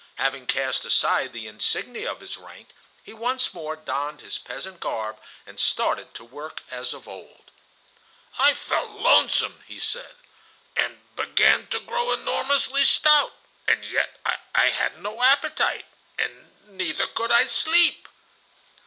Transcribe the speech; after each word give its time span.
Having 0.15 0.47
cast 0.47 0.83
aside 0.83 1.31
the 1.31 1.45
insignia 1.45 2.11
of 2.11 2.21
his 2.21 2.35
rank, 2.35 2.69
he 3.03 3.13
once 3.13 3.53
more 3.53 3.75
donned 3.75 4.19
his 4.21 4.39
peasant 4.39 4.79
garb 4.79 5.19
and 5.45 5.59
started 5.59 6.15
to 6.15 6.23
work 6.25 6.63
as 6.71 6.91
of 6.95 7.07
old. 7.07 7.51
"I 8.39 8.55
felt 8.55 8.89
lonesome," 8.89 9.63
he 9.67 9.77
said, 9.79 10.15
"and 10.75 11.01
began 11.15 11.67
to 11.67 11.79
grow 11.79 12.11
enormously 12.11 12.83
stout, 12.83 13.33
and 13.67 13.85
yet 13.85 14.19
I 14.55 14.69
had 14.69 14.99
no 14.99 15.21
appetite, 15.21 15.85
and 16.17 16.51
neither 16.67 17.05
could 17.05 17.29
I 17.31 17.45
sleep." 17.45 18.07